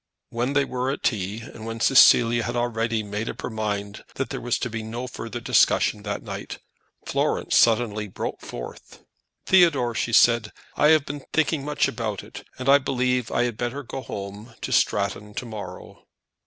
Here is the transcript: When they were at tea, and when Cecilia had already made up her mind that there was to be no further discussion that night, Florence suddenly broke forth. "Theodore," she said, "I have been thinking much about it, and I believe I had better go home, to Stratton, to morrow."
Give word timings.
When 0.31 0.53
they 0.53 0.65
were 0.65 0.89
at 0.89 1.03
tea, 1.03 1.41
and 1.41 1.63
when 1.63 1.79
Cecilia 1.79 2.41
had 2.41 2.55
already 2.55 3.03
made 3.03 3.29
up 3.29 3.43
her 3.43 3.51
mind 3.51 4.03
that 4.15 4.31
there 4.31 4.41
was 4.41 4.57
to 4.57 4.67
be 4.71 4.81
no 4.81 5.05
further 5.05 5.39
discussion 5.39 6.01
that 6.01 6.23
night, 6.23 6.57
Florence 7.05 7.55
suddenly 7.55 8.07
broke 8.07 8.41
forth. 8.41 9.03
"Theodore," 9.45 9.93
she 9.93 10.11
said, 10.11 10.51
"I 10.75 10.87
have 10.87 11.05
been 11.05 11.23
thinking 11.33 11.63
much 11.63 11.87
about 11.87 12.23
it, 12.23 12.43
and 12.57 12.67
I 12.67 12.79
believe 12.79 13.31
I 13.31 13.43
had 13.43 13.57
better 13.57 13.83
go 13.83 14.01
home, 14.01 14.55
to 14.61 14.71
Stratton, 14.71 15.35
to 15.35 15.45
morrow." 15.45 16.03